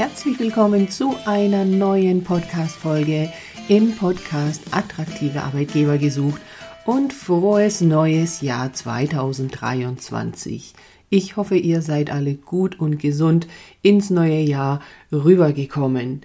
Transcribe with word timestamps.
herzlich 0.00 0.40
willkommen 0.40 0.88
zu 0.88 1.14
einer 1.26 1.66
neuen 1.66 2.24
Podcast-Folge 2.24 3.30
im 3.68 3.94
Podcast 3.94 4.62
Attraktive 4.70 5.42
Arbeitgeber 5.42 5.98
gesucht 5.98 6.40
und 6.86 7.12
frohes 7.12 7.82
neues 7.82 8.40
Jahr 8.40 8.72
2023. 8.72 10.72
Ich 11.10 11.36
hoffe, 11.36 11.56
ihr 11.56 11.82
seid 11.82 12.10
alle 12.10 12.34
gut 12.34 12.80
und 12.80 12.98
gesund 12.98 13.46
ins 13.82 14.08
neue 14.08 14.40
Jahr 14.40 14.80
rübergekommen. 15.12 16.22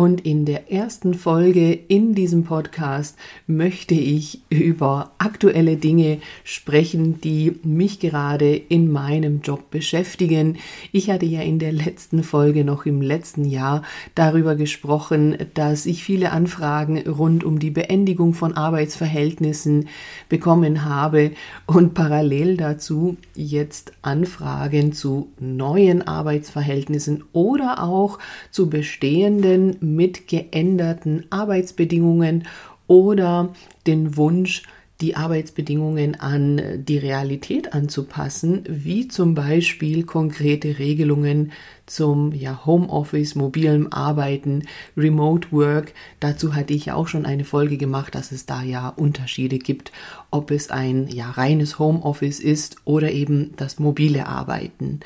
Und 0.00 0.22
in 0.22 0.46
der 0.46 0.72
ersten 0.72 1.12
Folge 1.12 1.74
in 1.74 2.14
diesem 2.14 2.44
Podcast 2.44 3.18
möchte 3.46 3.92
ich 3.92 4.40
über 4.48 5.12
aktuelle 5.18 5.76
Dinge 5.76 6.20
sprechen, 6.42 7.20
die 7.20 7.56
mich 7.64 8.00
gerade 8.00 8.56
in 8.56 8.90
meinem 8.90 9.42
Job 9.42 9.70
beschäftigen. 9.70 10.56
Ich 10.90 11.10
hatte 11.10 11.26
ja 11.26 11.42
in 11.42 11.58
der 11.58 11.72
letzten 11.72 12.22
Folge 12.22 12.64
noch 12.64 12.86
im 12.86 13.02
letzten 13.02 13.44
Jahr 13.44 13.82
darüber 14.14 14.54
gesprochen, 14.54 15.36
dass 15.52 15.84
ich 15.84 16.02
viele 16.02 16.32
Anfragen 16.32 17.06
rund 17.06 17.44
um 17.44 17.58
die 17.58 17.70
Beendigung 17.70 18.32
von 18.32 18.54
Arbeitsverhältnissen 18.54 19.88
bekommen 20.30 20.86
habe 20.86 21.32
und 21.66 21.92
parallel 21.92 22.56
dazu 22.56 23.18
jetzt 23.34 23.92
Anfragen 24.00 24.94
zu 24.94 25.28
neuen 25.38 26.00
Arbeitsverhältnissen 26.00 27.22
oder 27.34 27.82
auch 27.82 28.18
zu 28.50 28.70
bestehenden 28.70 29.89
mit 29.96 30.28
geänderten 30.28 31.26
Arbeitsbedingungen 31.30 32.44
oder 32.86 33.52
den 33.86 34.16
Wunsch, 34.16 34.62
die 35.00 35.16
Arbeitsbedingungen 35.16 36.20
an 36.20 36.84
die 36.84 36.98
Realität 36.98 37.72
anzupassen, 37.72 38.64
wie 38.68 39.08
zum 39.08 39.34
Beispiel 39.34 40.04
konkrete 40.04 40.78
Regelungen 40.78 41.52
zum 41.86 42.32
ja, 42.32 42.66
Homeoffice, 42.66 43.34
mobilem 43.34 43.92
Arbeiten, 43.92 44.64
Remote 44.96 45.48
Work. 45.52 45.92
Dazu 46.20 46.54
hatte 46.54 46.74
ich 46.74 46.86
ja 46.86 46.94
auch 46.94 47.08
schon 47.08 47.26
eine 47.26 47.44
Folge 47.44 47.78
gemacht, 47.78 48.14
dass 48.14 48.30
es 48.30 48.46
da 48.46 48.62
ja 48.62 48.88
Unterschiede 48.90 49.58
gibt, 49.58 49.90
ob 50.30 50.50
es 50.50 50.70
ein 50.70 51.08
ja, 51.08 51.30
reines 51.30 51.78
Homeoffice 51.78 52.40
ist 52.40 52.76
oder 52.84 53.10
eben 53.10 53.52
das 53.56 53.78
mobile 53.78 54.26
Arbeiten. 54.26 55.00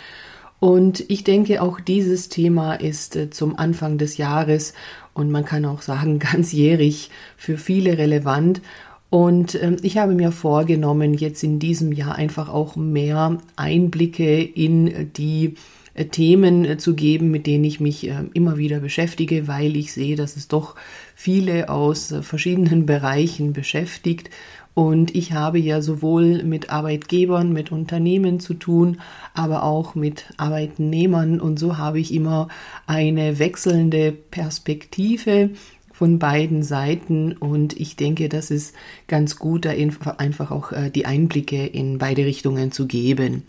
Und 0.65 1.05
ich 1.09 1.25
denke, 1.25 1.61
auch 1.61 1.79
dieses 1.79 2.31
Thema 2.31 2.73
ist 2.73 3.17
äh, 3.17 3.29
zum 3.29 3.59
Anfang 3.59 3.98
des 3.98 4.17
Jahres 4.17 4.73
und 5.12 5.31
man 5.31 5.45
kann 5.45 5.67
auch 5.67 5.83
sagen 5.83 6.19
ganzjährig 6.33 7.11
für 7.37 7.59
viele 7.59 7.98
relevant. 7.98 8.62
Und 9.11 9.62
ähm, 9.62 9.77
ich 9.83 9.98
habe 9.98 10.15
mir 10.15 10.33
vorgenommen, 10.33 11.12
jetzt 11.12 11.45
in 11.45 11.59
diesem 11.59 11.92
Jahr 11.92 12.15
einfach 12.15 12.48
auch 12.48 12.77
mehr 12.77 13.37
Einblicke 13.57 14.41
in 14.41 15.12
die 15.12 15.57
äh, 15.92 16.07
Themen 16.07 16.65
äh, 16.65 16.79
zu 16.79 16.95
geben, 16.95 17.31
mit 17.31 17.47
denen 17.47 17.65
ich 17.65 17.79
mich 17.79 18.09
äh, 18.09 18.25
immer 18.33 18.57
wieder 18.57 18.81
beschäftige, 18.81 19.47
weil 19.47 19.77
ich 19.77 19.92
sehe, 19.92 20.17
dass 20.17 20.35
es 20.35 20.48
doch 20.48 20.77
viele 21.15 21.69
aus 21.69 22.11
äh, 22.11 22.23
verschiedenen 22.23 22.87
Bereichen 22.87 23.53
beschäftigt 23.53 24.31
und 24.75 25.14
ich 25.14 25.33
habe 25.33 25.61
ja 25.61 25.80
sowohl 25.80 26.42
mit 26.42 26.70
Arbeitgebern, 26.70 27.53
mit 27.53 27.70
Unternehmen 27.70 28.41
zu 28.41 28.55
tun, 28.55 29.00
aber 29.33 29.62
auch 29.62 29.94
mit 29.94 30.27
Arbeitnehmern. 30.36 31.41
Und 31.41 31.61
so 31.61 31.78
habe 31.78 32.00
ich 32.00 32.12
immer 32.12 32.48
eine 32.86 33.39
wechselnde 33.39 34.11
Perspektive 34.11 35.50
von 35.92 36.19
beiden 36.19 36.64
Seiten. 36.64 37.34
Und 37.34 37.78
ich 37.78 37.95
denke, 37.95 38.28
das 38.28 38.50
ist 38.50 38.75
ganz 39.06 39.39
gut, 39.39 39.64
da 39.64 39.70
einfach 39.70 40.50
auch 40.50 40.72
äh, 40.72 40.91
die 40.91 41.06
Einblicke 41.06 41.64
in 41.64 41.98
beide 41.98 42.27
Richtungen 42.27 42.72
zu 42.72 42.89
geben. 42.89 43.45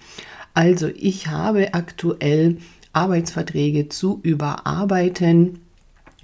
Also 0.53 0.88
ich 0.96 1.28
habe 1.28 1.73
aktuell 1.73 2.58
Arbeitsverträge 2.94 3.90
zu 3.90 4.20
überarbeiten 4.22 5.65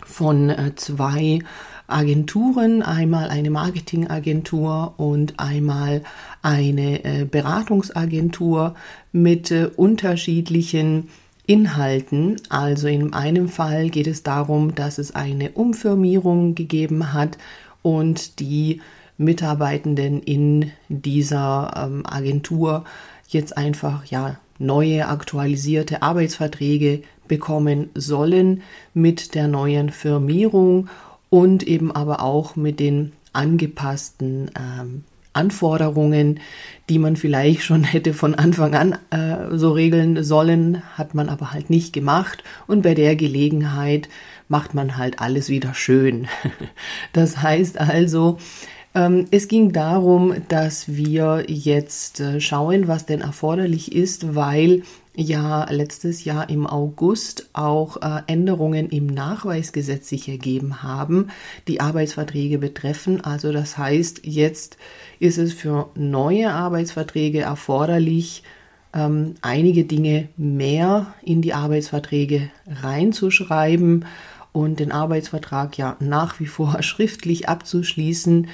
von 0.06 0.50
äh, 0.50 0.76
zwei 0.76 1.40
Agenturen, 1.88 2.82
einmal 2.82 3.30
eine 3.30 3.50
Marketingagentur 3.50 4.94
und 4.98 5.40
einmal 5.40 6.04
eine 6.42 7.04
äh, 7.04 7.26
Beratungsagentur 7.26 8.76
mit 9.12 9.52
äh, 9.52 9.70
unterschiedlichen 9.76 11.10
Inhalten. 11.46 12.38
Also 12.50 12.88
in 12.88 13.14
einem 13.14 13.50
Fall 13.50 13.90
geht 13.90 14.08
es 14.08 14.24
darum, 14.24 14.74
dass 14.74 14.98
es 14.98 15.14
eine 15.14 15.52
Umfirmierung 15.52 16.56
gegeben 16.56 17.14
hat 17.14 17.38
und 17.82 18.40
die 18.40 18.82
Mitarbeitenden 19.18 20.22
in 20.22 20.72
dieser 20.88 21.74
ähm, 21.76 22.04
Agentur 22.06 22.86
jetzt 23.28 23.58
einfach 23.58 24.06
ja 24.06 24.38
neue 24.60 25.08
aktualisierte 25.08 26.02
Arbeitsverträge 26.02 27.04
bekommen 27.28 27.90
sollen 27.96 28.62
mit 28.94 29.36
der 29.36 29.48
neuen 29.48 29.90
Firmierung 29.90 30.90
und 31.30 31.64
eben 31.64 31.92
aber 31.92 32.22
auch 32.22 32.56
mit 32.56 32.80
den 32.80 33.14
angepassten 33.34 34.52
ähm, 34.60 35.04
Anforderungen, 35.34 36.40
die 36.90 37.00
man 37.00 37.16
vielleicht 37.16 37.64
schon 37.64 37.84
hätte 37.86 38.14
von 38.14 38.36
Anfang 38.36 38.76
an 38.76 38.98
äh, 39.12 39.58
so 39.58 39.72
regeln 39.72 40.24
sollen, 40.24 40.84
hat 40.98 41.16
man 41.16 41.30
aber 41.30 41.54
halt 41.54 41.70
nicht 41.70 41.94
gemacht. 41.94 42.44
Und 42.68 42.82
bei 42.82 42.94
der 42.94 43.16
Gelegenheit 43.16 44.10
macht 44.48 44.74
man 44.74 44.98
halt 44.98 45.20
alles 45.20 45.50
wieder 45.50 45.74
schön. 45.74 46.28
das 47.14 47.42
heißt 47.42 47.80
also, 47.80 48.38
ähm, 48.94 49.26
es 49.32 49.48
ging 49.48 49.72
darum, 49.72 50.36
dass 50.50 50.94
wir 50.94 51.46
jetzt 51.48 52.20
äh, 52.20 52.42
schauen, 52.42 52.90
was 52.90 53.06
denn 53.06 53.22
erforderlich 53.22 53.96
ist, 53.96 54.36
weil 54.36 54.84
ja 55.16 55.70
letztes 55.70 56.24
Jahr 56.24 56.50
im 56.50 56.66
August 56.66 57.50
auch 57.54 57.98
äh, 57.98 58.22
Änderungen 58.28 58.90
im 58.90 59.08
Nachweisgesetz 59.08 60.08
sich 60.08 60.30
ergeben 60.30 60.84
haben, 60.84 61.28
die 61.68 61.82
Arbeitsverträge 61.82 62.58
betreffen. 62.58 63.22
Also 63.22 63.52
das 63.52 63.78
heißt, 63.78 64.22
jetzt 64.24 64.78
ist 65.20 65.38
es 65.38 65.54
für 65.54 65.90
neue 65.96 66.52
Arbeitsverträge 66.52 67.42
erforderlich, 67.42 68.44
ähm, 68.94 69.36
einige 69.42 69.84
Dinge 69.84 70.30
mehr 70.38 71.14
in 71.24 71.42
die 71.42 71.54
Arbeitsverträge 71.54 72.50
reinzuschreiben 72.68 74.06
und 74.54 74.80
den 74.80 74.92
Arbeitsvertrag 74.92 75.78
ja 75.78 75.98
nach 76.00 76.40
wie 76.40 76.48
vor 76.48 76.82
schriftlich 76.84 77.50
abzuschließen. 77.50 78.48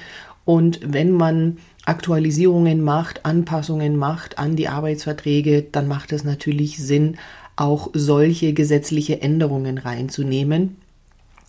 Und 0.46 0.80
wenn 0.84 1.12
man 1.12 1.58
Aktualisierungen 1.88 2.82
macht, 2.82 3.26
Anpassungen 3.26 3.96
macht 3.96 4.38
an 4.40 4.56
die 4.56 4.68
Arbeitsverträge, 4.68 5.64
dann 5.72 5.88
macht 5.88 6.12
es 6.12 6.24
natürlich 6.26 6.78
Sinn, 6.78 7.18
auch 7.56 7.90
solche 7.94 8.54
gesetzliche 8.54 9.22
Änderungen 9.22 9.78
reinzunehmen. 9.78 10.76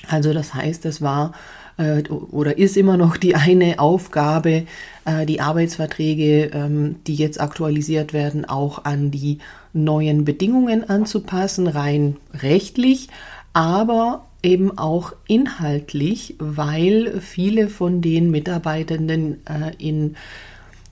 Also 0.06 0.32
das 0.32 0.54
heißt, 0.54 0.86
es 0.86 1.02
war 1.02 1.32
äh, 1.76 2.04
oder 2.08 2.56
ist 2.56 2.76
immer 2.76 2.96
noch 2.96 3.16
die 3.16 3.34
eine 3.34 3.80
Aufgabe, 3.80 4.64
äh, 5.04 5.26
die 5.26 5.40
Arbeitsverträge, 5.40 6.50
ähm, 6.52 6.96
die 7.08 7.16
jetzt 7.16 7.40
aktualisiert 7.40 8.12
werden, 8.12 8.44
auch 8.44 8.84
an 8.84 9.10
die 9.10 9.38
neuen 9.72 10.24
Bedingungen 10.24 10.88
anzupassen, 10.88 11.66
rein 11.66 12.16
rechtlich, 12.32 13.08
aber 13.54 14.27
eben 14.42 14.78
auch 14.78 15.12
inhaltlich, 15.26 16.36
weil 16.38 17.20
viele 17.20 17.68
von 17.68 18.00
den 18.00 18.30
Mitarbeitenden 18.30 19.44
äh, 19.46 19.72
in 19.78 20.16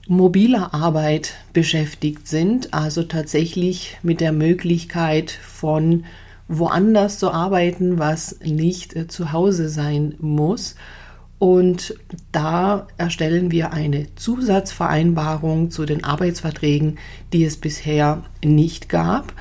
mobiler 0.07 0.73
Arbeit 0.73 1.33
beschäftigt 1.53 2.27
sind, 2.27 2.73
also 2.73 3.03
tatsächlich 3.03 3.97
mit 4.03 4.21
der 4.21 4.31
Möglichkeit 4.31 5.31
von 5.31 6.05
woanders 6.47 7.19
zu 7.19 7.31
arbeiten, 7.31 7.99
was 7.99 8.39
nicht 8.41 8.95
äh, 8.95 9.07
zu 9.07 9.31
Hause 9.31 9.69
sein 9.69 10.15
muss. 10.19 10.75
Und 11.39 11.93
da 12.31 12.87
erstellen 12.97 13.51
wir 13.51 13.71
eine 13.71 14.07
Zusatzvereinbarung 14.15 15.69
zu 15.69 15.85
den 15.85 16.03
Arbeitsverträgen, 16.03 16.97
die 17.31 17.43
es 17.43 17.57
bisher 17.57 18.23
nicht 18.43 18.89
gab 18.89 19.33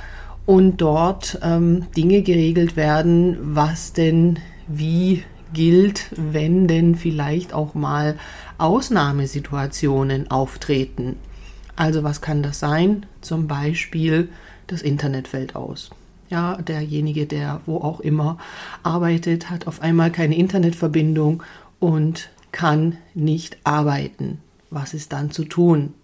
und 0.46 0.80
dort 0.80 1.38
ähm, 1.42 1.86
Dinge 1.96 2.22
geregelt 2.22 2.76
werden, 2.76 3.36
was 3.42 3.92
denn 3.92 4.38
wie 4.68 5.24
gilt, 5.52 6.10
wenn 6.16 6.68
denn 6.68 6.94
vielleicht 6.94 7.52
auch 7.52 7.74
mal 7.74 8.16
Ausnahmesituationen 8.58 10.30
auftreten. 10.30 11.16
Also 11.74 12.02
was 12.04 12.20
kann 12.20 12.42
das 12.42 12.58
sein? 12.58 13.06
Zum 13.20 13.48
Beispiel 13.48 14.28
das 14.66 14.82
Internet 14.82 15.28
fällt 15.28 15.54
aus. 15.56 15.90
Ja, 16.28 16.56
derjenige, 16.56 17.26
der 17.26 17.60
wo 17.66 17.76
auch 17.76 18.00
immer 18.00 18.38
arbeitet, 18.82 19.50
hat 19.50 19.66
auf 19.66 19.82
einmal 19.82 20.10
keine 20.10 20.36
Internetverbindung 20.36 21.42
und 21.78 22.30
kann 22.50 22.96
nicht 23.14 23.58
arbeiten. 23.64 24.38
Was 24.70 24.94
ist 24.94 25.12
dann 25.12 25.30
zu 25.30 25.44
tun? 25.44 25.94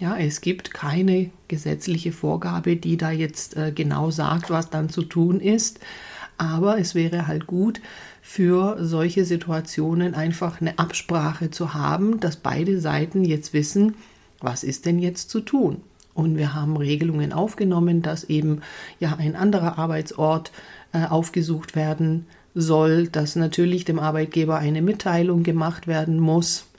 Ja, 0.00 0.16
es 0.16 0.40
gibt 0.40 0.72
keine 0.72 1.28
gesetzliche 1.48 2.10
Vorgabe, 2.10 2.76
die 2.76 2.96
da 2.96 3.10
jetzt 3.10 3.54
äh, 3.58 3.70
genau 3.70 4.10
sagt, 4.10 4.48
was 4.48 4.70
dann 4.70 4.88
zu 4.88 5.02
tun 5.02 5.40
ist. 5.40 5.78
Aber 6.38 6.78
es 6.78 6.94
wäre 6.94 7.26
halt 7.26 7.46
gut, 7.46 7.82
für 8.22 8.78
solche 8.80 9.26
Situationen 9.26 10.14
einfach 10.14 10.62
eine 10.62 10.78
Absprache 10.78 11.50
zu 11.50 11.74
haben, 11.74 12.18
dass 12.18 12.36
beide 12.36 12.80
Seiten 12.80 13.26
jetzt 13.26 13.52
wissen, 13.52 13.94
was 14.40 14.64
ist 14.64 14.86
denn 14.86 15.00
jetzt 15.00 15.28
zu 15.28 15.40
tun. 15.40 15.82
Und 16.14 16.38
wir 16.38 16.54
haben 16.54 16.78
Regelungen 16.78 17.34
aufgenommen, 17.34 18.00
dass 18.00 18.24
eben 18.24 18.62
ja 19.00 19.16
ein 19.16 19.36
anderer 19.36 19.76
Arbeitsort 19.76 20.50
äh, 20.92 21.04
aufgesucht 21.04 21.76
werden 21.76 22.24
soll, 22.54 23.08
dass 23.08 23.36
natürlich 23.36 23.84
dem 23.84 23.98
Arbeitgeber 23.98 24.56
eine 24.56 24.80
Mitteilung 24.80 25.42
gemacht 25.42 25.86
werden 25.86 26.18
muss. 26.20 26.69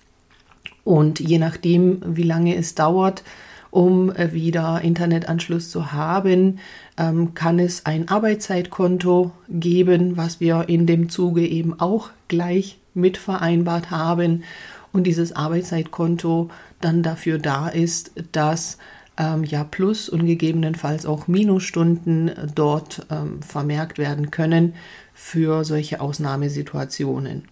Und 0.84 1.20
je 1.20 1.38
nachdem, 1.38 2.02
wie 2.06 2.24
lange 2.24 2.56
es 2.56 2.76
dauert, 2.76 3.24
um 3.70 4.14
äh, 4.14 4.34
wieder 4.34 4.82
Internetanschluss 4.82 5.70
zu 5.72 5.92
haben, 5.94 6.60
ähm, 6.98 7.34
kann 7.34 7.58
es 7.60 7.86
ein 7.86 8.10
Arbeitszeitkonto 8.10 9.32
geben, 9.50 10.18
was 10.18 10.40
wir 10.40 10.68
in 10.68 10.86
dem 10.86 11.10
Zuge 11.10 11.48
eben 11.48 11.80
auch 11.80 12.10
gleich 12.28 12.78
mit 12.94 13.18
vereinbart 13.18 13.90
haben. 13.92 14.44
Und 14.92 15.06
dieses 15.08 15.34
Arbeitszeitkonto 15.34 16.50
dann 16.82 17.02
dafür 17.02 17.38
da 17.38 17.70
ist, 17.70 18.12
dass 18.34 18.78
ähm, 19.18 19.44
ja 19.44 19.64
Plus- 19.64 20.10
und 20.10 20.26
gegebenenfalls 20.26 21.06
auch 21.06 21.28
Minusstunden 21.28 22.32
dort 22.54 23.06
ähm, 23.10 23.42
vermerkt 23.42 23.98
werden 23.98 24.32
können 24.32 24.74
für 25.14 25.64
solche 25.64 26.02
Ausnahmesituationen. 26.02 27.46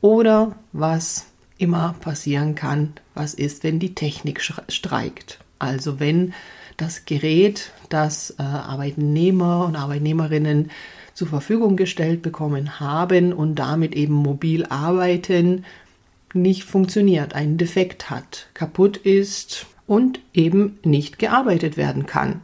Oder 0.00 0.56
was 0.72 1.26
immer 1.58 1.94
passieren 2.00 2.54
kann, 2.54 2.92
was 3.14 3.34
ist, 3.34 3.64
wenn 3.64 3.78
die 3.78 3.94
Technik 3.94 4.42
streikt. 4.68 5.38
Also 5.58 6.00
wenn 6.00 6.34
das 6.76 7.06
Gerät, 7.06 7.72
das 7.88 8.34
äh, 8.38 8.42
Arbeitnehmer 8.42 9.64
und 9.66 9.76
Arbeitnehmerinnen 9.76 10.70
zur 11.14 11.28
Verfügung 11.28 11.76
gestellt 11.76 12.20
bekommen 12.20 12.78
haben 12.78 13.32
und 13.32 13.54
damit 13.54 13.94
eben 13.94 14.12
mobil 14.12 14.66
arbeiten, 14.66 15.64
nicht 16.34 16.64
funktioniert, 16.64 17.34
einen 17.34 17.56
Defekt 17.56 18.10
hat, 18.10 18.48
kaputt 18.52 18.98
ist 18.98 19.66
und 19.86 20.20
eben 20.34 20.78
nicht 20.84 21.18
gearbeitet 21.18 21.78
werden 21.78 22.04
kann. 22.04 22.42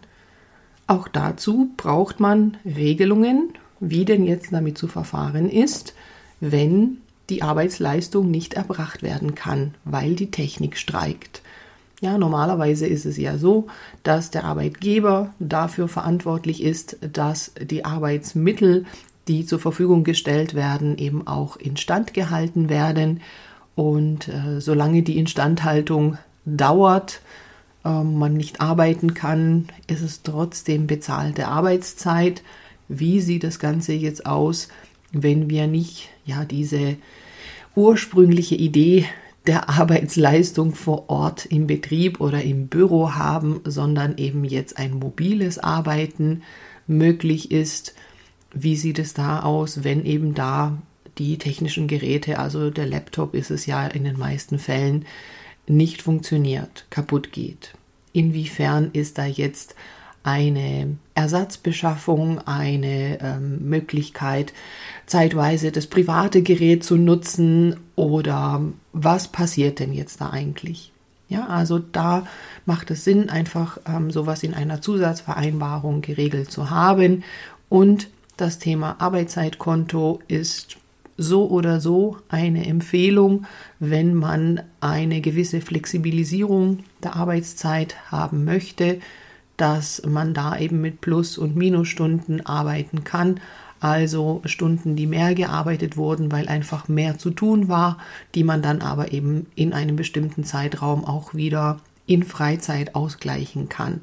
Auch 0.87 1.09
dazu 1.09 1.71
braucht 1.77 2.19
man 2.19 2.57
Regelungen, 2.65 3.53
wie 3.81 4.05
denn 4.05 4.25
jetzt 4.25 4.53
damit 4.53 4.79
zu 4.79 4.89
verfahren 4.89 5.51
ist, 5.51 5.95
wenn 6.41 6.99
die 7.33 7.43
Arbeitsleistung 7.43 8.31
nicht 8.31 8.53
erbracht 8.53 9.03
werden 9.03 9.35
kann, 9.35 9.75
weil 9.85 10.15
die 10.15 10.31
Technik 10.31 10.77
streikt. 10.77 11.41
Ja, 12.03 12.19
normalerweise 12.19 12.87
ist 12.87 13.07
es 13.07 13.17
ja 13.17 13.39
so, 13.39 13.69
dass 14.03 14.31
der 14.31 14.45
Arbeitgeber 14.45 15.33
dafür 15.39 15.89
verantwortlich 15.89 16.63
ist, 16.63 16.99
dass 17.01 17.53
die 17.59 17.87
Arbeitsmittel, 17.87 18.85
die 19.29 19.47
zur 19.47 19.61
Verfügung 19.61 20.05
gestellt 20.05 20.55
werden, 20.55 20.99
eben 20.99 21.27
auch 21.27 21.57
instand 21.57 22.13
gehalten 22.13 22.69
werden 22.69 23.21
und 23.77 24.29
äh, 24.29 24.61
solange 24.61 25.03
die 25.03 25.17
Instandhaltung 25.17 26.19
dauert, 26.45 27.23
äh, 27.83 28.03
man 28.03 28.35
nicht 28.35 28.61
arbeiten 28.61 29.15
kann, 29.15 29.69
ist 29.87 30.03
es 30.03 30.23
trotzdem 30.23 30.87
bezahlte 30.87 31.49
Arbeitszeit. 31.49 32.43
Wie 32.89 33.23
sieht 33.23 33.45
das 33.45 33.59
Ganze 33.59 33.95
jetzt 33.95 34.27
aus, 34.27 34.69
wenn 35.13 35.49
wir 35.49 35.67
nicht 35.67 36.11
ja 36.27 36.45
diese 36.45 36.97
ursprüngliche 37.75 38.55
Idee 38.55 39.07
der 39.47 39.69
Arbeitsleistung 39.69 40.75
vor 40.75 41.09
Ort 41.11 41.47
im 41.47 41.67
Betrieb 41.67 42.21
oder 42.21 42.43
im 42.43 42.69
Büro 42.69 43.15
haben, 43.15 43.61
sondern 43.65 44.17
eben 44.19 44.45
jetzt 44.45 44.79
ein 44.79 44.95
mobiles 44.95 45.59
Arbeiten 45.59 46.43
möglich 46.87 47.51
ist. 47.51 47.95
Wie 48.55 48.77
sieht 48.77 48.99
es 48.99 49.15
da 49.15 49.41
aus, 49.41 49.83
wenn 49.83 50.05
eben 50.05 50.35
da 50.35 50.79
die 51.19 51.39
technischen 51.39 51.89
Geräte, 51.89 52.39
also 52.39 52.71
der 52.71 52.87
Laptop 52.87 53.35
ist 53.35 53.51
es 53.51 53.67
ja 53.67 53.87
in 53.87 54.05
den 54.05 54.19
meisten 54.19 54.59
Fällen, 54.59 55.05
nicht 55.67 56.03
funktioniert, 56.03 56.87
kaputt 56.91 57.33
geht. 57.33 57.75
Inwiefern 58.13 58.91
ist 58.93 59.19
da 59.19 59.25
jetzt 59.25 59.75
eine 60.25 60.97
Ersatzbeschaffung, 61.15 62.39
eine 62.47 63.19
ähm, 63.21 63.69
Möglichkeit, 63.69 64.53
zeitweise 65.07 65.73
das 65.73 65.87
private 65.87 66.43
Gerät 66.43 66.85
zu 66.85 66.97
nutzen 66.97 67.77
oder 67.97 68.63
was 68.93 69.29
passiert 69.29 69.79
denn 69.79 69.93
jetzt 69.93 70.21
da 70.21 70.31
eigentlich? 70.31 70.93
Ja, 71.29 71.47
also 71.47 71.79
da 71.79 72.27
macht 72.67 72.91
es 72.91 73.05
Sinn, 73.05 73.31
einfach 73.31 73.79
ähm, 73.87 74.11
sowas 74.11 74.43
in 74.43 74.55
einer 74.55 74.81
Zusatzvereinbarung 74.81 76.03
geregelt 76.03 76.51
zu 76.51 76.71
haben 76.71 77.25
und 77.69 78.09
das 78.37 78.59
Thema 78.59 79.01
Arbeitszeitkonto 79.01 80.21
ist 80.29 80.77
so 81.17 81.49
oder 81.49 81.81
so 81.81 82.17
eine 82.29 82.67
Empfehlung, 82.67 83.47
wenn 83.79 84.15
man 84.15 84.63
eine 84.81 85.21
gewisse 85.21 85.61
Flexibilisierung 85.61 86.81
der 87.03 87.17
Arbeitszeit 87.17 88.11
haben 88.11 88.45
möchte, 88.45 89.01
dass 89.63 90.03
man 90.05 90.35
da 90.35 90.59
eben 90.59 90.81
mit 90.81 91.01
Plus- 91.01 91.39
und 91.39 91.55
Minusstunden 91.55 92.45
arbeiten 92.45 93.05
kann. 93.05 93.39
Also 93.79 94.43
Stunden, 94.45 94.97
die 94.97 95.07
mehr 95.07 95.37
gearbeitet 95.37 95.97
wurden, 95.97 96.33
weil 96.33 96.49
einfach 96.49 96.89
mehr 96.89 97.17
zu 97.17 97.31
tun 97.31 97.69
war, 97.69 97.99
die 98.35 98.43
man 98.43 98.61
dann 98.61 98.83
aber 98.83 99.13
eben 99.13 99.47
in 99.55 99.73
einem 99.73 99.95
bestimmten 99.95 100.43
Zeitraum 100.43 101.05
auch 101.05 101.35
wieder 101.35 101.79
in 102.07 102.25
Freizeit 102.25 102.97
ausgleichen 102.97 103.69
kann. 103.69 104.01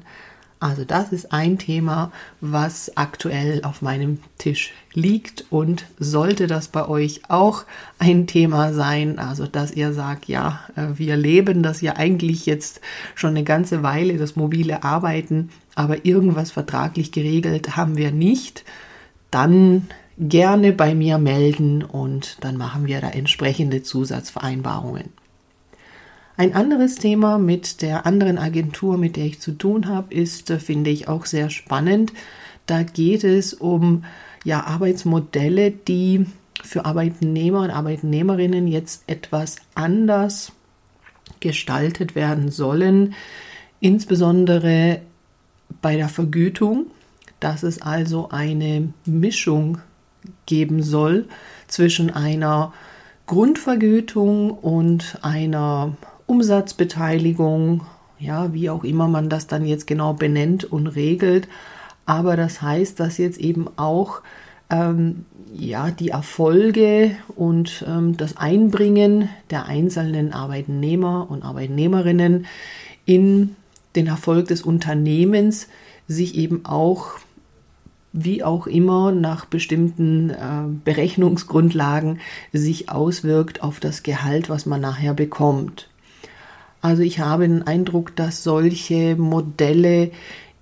Also 0.60 0.84
das 0.84 1.10
ist 1.10 1.32
ein 1.32 1.56
Thema, 1.56 2.12
was 2.42 2.94
aktuell 2.98 3.62
auf 3.64 3.80
meinem 3.80 4.18
Tisch 4.36 4.74
liegt 4.92 5.46
und 5.48 5.86
sollte 5.98 6.46
das 6.46 6.68
bei 6.68 6.86
euch 6.86 7.22
auch 7.28 7.64
ein 7.98 8.26
Thema 8.26 8.74
sein, 8.74 9.18
also 9.18 9.46
dass 9.46 9.72
ihr 9.72 9.94
sagt, 9.94 10.26
ja, 10.26 10.60
äh, 10.76 10.98
wir 10.98 11.16
leben 11.16 11.62
das 11.62 11.80
ja 11.80 11.96
eigentlich 11.96 12.44
jetzt 12.44 12.82
schon 13.14 13.30
eine 13.30 13.44
ganze 13.44 13.82
Weile, 13.82 14.18
das 14.18 14.36
mobile 14.36 14.84
Arbeiten, 14.84 15.48
aber 15.76 16.04
irgendwas 16.04 16.50
vertraglich 16.50 17.10
geregelt 17.10 17.76
haben 17.78 17.96
wir 17.96 18.12
nicht, 18.12 18.64
dann 19.30 19.88
gerne 20.18 20.74
bei 20.74 20.94
mir 20.94 21.16
melden 21.16 21.82
und 21.82 22.36
dann 22.42 22.58
machen 22.58 22.86
wir 22.86 23.00
da 23.00 23.08
entsprechende 23.08 23.82
Zusatzvereinbarungen. 23.82 25.19
Ein 26.40 26.54
anderes 26.54 26.94
Thema 26.94 27.36
mit 27.36 27.82
der 27.82 28.06
anderen 28.06 28.38
Agentur, 28.38 28.96
mit 28.96 29.16
der 29.16 29.26
ich 29.26 29.42
zu 29.42 29.52
tun 29.52 29.88
habe, 29.88 30.14
ist, 30.14 30.48
äh, 30.48 30.58
finde 30.58 30.88
ich 30.88 31.06
auch 31.06 31.26
sehr 31.26 31.50
spannend. 31.50 32.14
Da 32.64 32.82
geht 32.82 33.24
es 33.24 33.52
um 33.52 34.04
ja, 34.42 34.64
Arbeitsmodelle, 34.64 35.70
die 35.70 36.24
für 36.64 36.86
Arbeitnehmer 36.86 37.60
und 37.60 37.70
Arbeitnehmerinnen 37.70 38.68
jetzt 38.68 39.02
etwas 39.06 39.56
anders 39.74 40.52
gestaltet 41.40 42.14
werden 42.14 42.50
sollen, 42.50 43.12
insbesondere 43.80 45.02
bei 45.82 45.96
der 45.96 46.08
Vergütung, 46.08 46.86
dass 47.40 47.62
es 47.62 47.82
also 47.82 48.30
eine 48.30 48.94
Mischung 49.04 49.76
geben 50.46 50.82
soll 50.82 51.28
zwischen 51.68 52.08
einer 52.08 52.72
Grundvergütung 53.26 54.52
und 54.52 55.18
einer 55.20 55.98
Umsatzbeteiligung, 56.30 57.82
ja, 58.20 58.52
wie 58.52 58.70
auch 58.70 58.84
immer 58.84 59.08
man 59.08 59.28
das 59.28 59.48
dann 59.48 59.64
jetzt 59.66 59.88
genau 59.88 60.12
benennt 60.12 60.64
und 60.64 60.86
regelt. 60.86 61.48
Aber 62.06 62.36
das 62.36 62.62
heißt, 62.62 63.00
dass 63.00 63.18
jetzt 63.18 63.38
eben 63.38 63.66
auch 63.76 64.22
ähm, 64.70 65.26
ja, 65.52 65.90
die 65.90 66.10
Erfolge 66.10 67.16
und 67.34 67.84
ähm, 67.88 68.16
das 68.16 68.36
Einbringen 68.36 69.28
der 69.50 69.66
einzelnen 69.66 70.32
Arbeitnehmer 70.32 71.26
und 71.28 71.42
Arbeitnehmerinnen 71.42 72.46
in 73.06 73.56
den 73.96 74.06
Erfolg 74.06 74.46
des 74.46 74.62
Unternehmens 74.62 75.66
sich 76.06 76.36
eben 76.36 76.64
auch 76.64 77.18
wie 78.12 78.44
auch 78.44 78.68
immer 78.68 79.10
nach 79.10 79.46
bestimmten 79.46 80.30
äh, 80.30 80.36
Berechnungsgrundlagen 80.84 82.20
sich 82.52 82.88
auswirkt 82.88 83.64
auf 83.64 83.80
das 83.80 84.04
Gehalt, 84.04 84.48
was 84.48 84.64
man 84.66 84.80
nachher 84.80 85.14
bekommt. 85.14 85.89
Also 86.82 87.02
ich 87.02 87.20
habe 87.20 87.46
den 87.46 87.62
Eindruck, 87.62 88.16
dass 88.16 88.42
solche 88.42 89.16
Modelle 89.16 90.10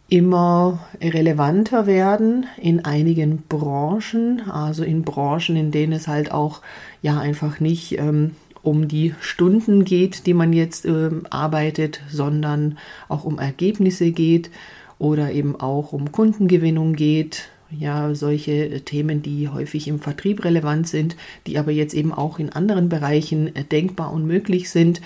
immer 0.09 0.81
relevanter 1.01 1.87
werden 1.87 2.47
in 2.57 2.85
einigen 2.85 3.43
Branchen, 3.49 4.51
also 4.51 4.83
in 4.83 5.03
Branchen, 5.03 5.57
in 5.57 5.71
denen 5.71 5.93
es 5.93 6.09
halt 6.09 6.33
auch 6.33 6.63
ja 7.03 7.21
einfach 7.21 7.61
nicht 7.61 7.99
ähm, 7.99 8.33
um 8.63 8.89
die 8.89 9.15
Stunden 9.21 9.85
geht, 9.85 10.27
die 10.27 10.35
man 10.35 10.53
jetzt 10.53 10.87
ähm, 10.87 11.27
arbeitet, 11.31 12.01
sondern 12.09 12.79
auch 13.09 13.25
um 13.25 13.39
Ergebnisse 13.39 14.11
geht 14.13 14.51
oder 14.99 15.31
eben 15.31 15.61
auch 15.61 15.93
um 15.93 16.11
Kundengewinnung 16.11 16.95
geht. 16.95 17.49
Ja, 17.71 18.15
solche 18.15 18.83
Themen, 18.83 19.21
die 19.21 19.49
häufig 19.49 19.89
im 19.89 20.01
Vertrieb 20.01 20.43
relevant 20.43 20.89
sind, 20.89 21.17
die 21.47 21.59
aber 21.59 21.71
jetzt 21.71 21.93
eben 21.93 22.15
auch 22.15 22.39
in 22.39 22.49
anderen 22.49 22.89
Bereichen 22.89 23.55
äh, 23.55 23.63
denkbar 23.63 24.11
und 24.13 24.27
möglich 24.27 24.71
sind. 24.71 25.03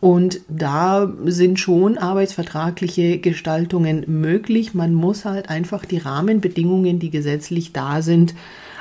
Und 0.00 0.40
da 0.48 1.10
sind 1.24 1.58
schon 1.58 1.96
arbeitsvertragliche 1.96 3.18
Gestaltungen 3.18 4.04
möglich. 4.06 4.74
Man 4.74 4.92
muss 4.92 5.24
halt 5.24 5.48
einfach 5.48 5.84
die 5.84 5.98
Rahmenbedingungen, 5.98 6.98
die 6.98 7.10
gesetzlich 7.10 7.72
da 7.72 8.02
sind, 8.02 8.34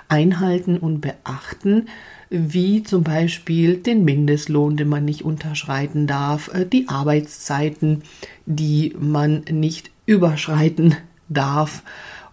einhalten 0.10 0.78
und 0.78 1.02
beachten, 1.02 1.88
wie 2.30 2.84
zum 2.84 3.04
Beispiel 3.04 3.78
den 3.78 4.04
Mindestlohn, 4.04 4.76
den 4.76 4.90
man 4.90 5.06
nicht 5.06 5.22
unterschreiten 5.22 6.08
darf, 6.08 6.50
äh, 6.54 6.66
die 6.66 6.90
Arbeitszeiten, 6.90 8.04
die 8.46 8.96
man 9.00 9.44
nicht 9.50 9.92
überschreiten 10.06 10.96
darf 11.30 11.84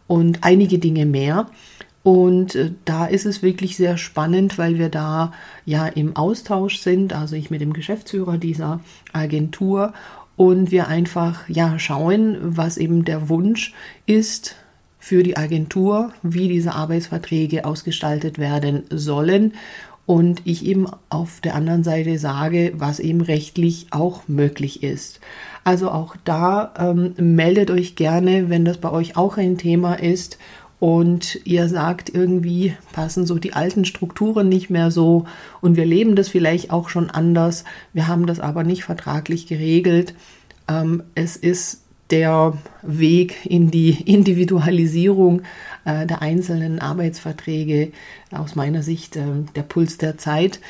und 0.06 0.38
einige 0.42 0.78
Dinge 0.78 1.06
mehr. 1.06 1.46
Und 2.02 2.54
äh, 2.54 2.72
da 2.84 3.06
ist 3.06 3.26
es 3.26 3.42
wirklich 3.42 3.76
sehr 3.76 3.96
spannend, 3.96 4.58
weil 4.58 4.78
wir 4.78 4.88
da 4.88 5.32
ja 5.64 5.86
im 5.86 6.16
Austausch 6.16 6.78
sind, 6.78 7.12
also 7.12 7.36
ich 7.36 7.50
mit 7.50 7.60
dem 7.60 7.72
Geschäftsführer 7.72 8.38
dieser 8.38 8.80
Agentur. 9.12 9.92
Und 10.36 10.70
wir 10.70 10.88
einfach 10.88 11.46
ja 11.48 11.78
schauen, 11.78 12.38
was 12.40 12.78
eben 12.78 13.04
der 13.04 13.28
Wunsch 13.28 13.74
ist 14.06 14.56
für 14.98 15.22
die 15.22 15.36
Agentur, 15.36 16.12
wie 16.22 16.48
diese 16.48 16.72
Arbeitsverträge 16.72 17.66
ausgestaltet 17.66 18.38
werden 18.38 18.84
sollen. 18.88 19.52
Und 20.06 20.40
ich 20.44 20.64
eben 20.64 20.86
auf 21.10 21.40
der 21.40 21.54
anderen 21.54 21.84
Seite 21.84 22.18
sage, 22.18 22.72
was 22.74 23.00
eben 23.00 23.20
rechtlich 23.20 23.88
auch 23.90 24.22
möglich 24.28 24.82
ist. 24.82 25.20
Also 25.62 25.90
auch 25.90 26.16
da 26.24 26.72
ähm, 26.78 27.14
meldet 27.18 27.70
euch 27.70 27.94
gerne, 27.94 28.48
wenn 28.48 28.64
das 28.64 28.78
bei 28.78 28.90
euch 28.90 29.16
auch 29.18 29.36
ein 29.36 29.58
Thema 29.58 29.94
ist 29.94 30.38
und 30.80 31.38
ihr 31.44 31.68
sagt, 31.68 32.08
irgendwie 32.08 32.74
passen 32.92 33.26
so 33.26 33.38
die 33.38 33.52
alten 33.52 33.84
Strukturen 33.84 34.48
nicht 34.48 34.70
mehr 34.70 34.90
so 34.90 35.26
und 35.60 35.76
wir 35.76 35.84
leben 35.84 36.16
das 36.16 36.28
vielleicht 36.28 36.70
auch 36.72 36.88
schon 36.88 37.10
anders, 37.10 37.64
wir 37.92 38.08
haben 38.08 38.26
das 38.26 38.40
aber 38.40 38.64
nicht 38.64 38.82
vertraglich 38.82 39.46
geregelt. 39.46 40.14
Ähm, 40.68 41.02
es 41.14 41.36
ist 41.36 41.82
der 42.10 42.54
Weg 42.82 43.44
in 43.44 43.70
die 43.70 43.90
Individualisierung 44.10 45.42
äh, 45.84 46.06
der 46.06 46.22
einzelnen 46.22 46.78
Arbeitsverträge 46.80 47.92
aus 48.32 48.56
meiner 48.56 48.82
Sicht 48.82 49.16
äh, 49.16 49.22
der 49.54 49.62
Puls 49.62 49.98
der 49.98 50.16
Zeit. 50.16 50.60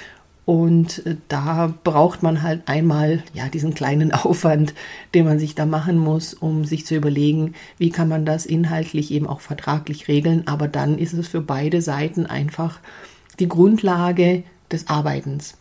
Und 0.51 1.07
äh, 1.07 1.15
da 1.29 1.73
braucht 1.85 2.25
man 2.25 2.43
halt 2.43 2.63
einmal 2.67 3.23
ja 3.35 3.49
diesen 3.49 3.73
kleinen 3.73 4.11
Aufwand, 4.13 4.75
den 5.15 5.25
man 5.25 5.39
sich 5.39 5.55
da 5.55 5.65
machen 5.65 5.97
muss, 5.97 6.35
um 6.35 6.65
sich 6.65 6.87
zu 6.87 6.97
überlegen, 6.97 7.55
wie 7.79 7.91
kann 7.91 8.09
man 8.09 8.25
das 8.25 8.47
inhaltlich 8.47 9.13
eben 9.13 9.29
auch 9.29 9.41
vertraglich 9.41 10.09
regeln. 10.09 10.49
Aber 10.49 10.67
dann 10.67 10.99
ist 10.99 11.13
es 11.13 11.29
für 11.29 11.41
beide 11.41 11.81
Seiten 11.81 12.27
einfach 12.27 12.81
die 13.39 13.47
Grundlage 13.47 14.43
des 14.73 14.89
Arbeitens. 14.89 15.57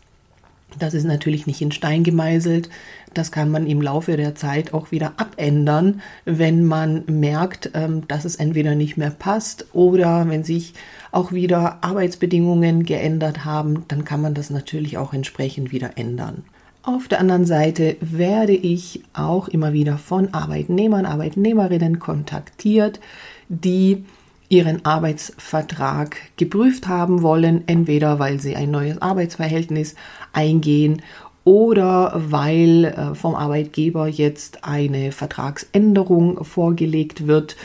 Das 0.78 0.94
ist 0.94 1.04
natürlich 1.04 1.46
nicht 1.46 1.60
in 1.60 1.72
Stein 1.72 2.04
gemeißelt. 2.04 2.70
Das 3.12 3.32
kann 3.32 3.50
man 3.50 3.66
im 3.66 3.82
Laufe 3.82 4.16
der 4.16 4.34
Zeit 4.34 4.72
auch 4.72 4.92
wieder 4.92 5.14
abändern, 5.16 6.00
wenn 6.24 6.64
man 6.64 7.02
merkt, 7.06 7.70
ähm, 7.74 8.06
dass 8.06 8.24
es 8.24 8.36
entweder 8.36 8.74
nicht 8.74 8.96
mehr 8.96 9.10
passt 9.10 9.66
oder 9.72 10.28
wenn 10.28 10.44
sich 10.44 10.74
auch 11.10 11.32
wieder 11.32 11.78
Arbeitsbedingungen 11.82 12.84
geändert 12.84 13.44
haben, 13.44 13.84
dann 13.88 14.04
kann 14.04 14.20
man 14.20 14.34
das 14.34 14.50
natürlich 14.50 14.96
auch 14.96 15.12
entsprechend 15.12 15.72
wieder 15.72 15.98
ändern. 15.98 16.44
Auf 16.82 17.08
der 17.08 17.20
anderen 17.20 17.44
Seite 17.44 17.96
werde 18.00 18.54
ich 18.54 19.02
auch 19.12 19.48
immer 19.48 19.72
wieder 19.72 19.98
von 19.98 20.32
Arbeitnehmern, 20.32 21.04
Arbeitnehmerinnen 21.04 21.98
kontaktiert, 21.98 23.00
die 23.48 24.04
ihren 24.50 24.84
Arbeitsvertrag 24.84 26.16
geprüft 26.36 26.88
haben 26.88 27.22
wollen, 27.22 27.62
entweder 27.68 28.18
weil 28.18 28.40
sie 28.40 28.56
ein 28.56 28.70
neues 28.70 29.00
Arbeitsverhältnis 29.00 29.94
eingehen 30.32 31.02
oder 31.44 32.12
weil 32.14 32.84
äh, 32.84 33.14
vom 33.14 33.34
Arbeitgeber 33.36 34.08
jetzt 34.08 34.64
eine 34.64 35.12
Vertragsänderung 35.12 36.44
vorgelegt 36.44 37.26
wird. 37.26 37.56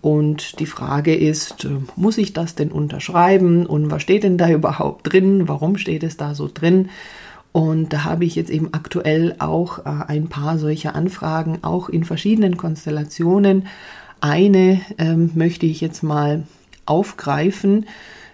Und 0.00 0.60
die 0.60 0.66
Frage 0.66 1.14
ist, 1.14 1.64
äh, 1.64 1.70
muss 1.96 2.18
ich 2.18 2.32
das 2.32 2.54
denn 2.54 2.70
unterschreiben 2.70 3.66
und 3.66 3.90
was 3.90 4.02
steht 4.02 4.22
denn 4.22 4.38
da 4.38 4.48
überhaupt 4.50 5.12
drin? 5.12 5.48
Warum 5.48 5.76
steht 5.76 6.04
es 6.04 6.16
da 6.16 6.34
so 6.36 6.48
drin? 6.52 6.88
Und 7.50 7.92
da 7.92 8.04
habe 8.04 8.24
ich 8.24 8.36
jetzt 8.36 8.50
eben 8.50 8.72
aktuell 8.72 9.34
auch 9.40 9.80
äh, 9.80 10.04
ein 10.06 10.28
paar 10.28 10.56
solcher 10.58 10.94
Anfragen, 10.94 11.58
auch 11.62 11.88
in 11.88 12.04
verschiedenen 12.04 12.56
Konstellationen. 12.56 13.66
Eine 14.20 14.80
ähm, 14.98 15.30
möchte 15.34 15.66
ich 15.66 15.80
jetzt 15.80 16.02
mal 16.02 16.44
aufgreifen. 16.86 17.86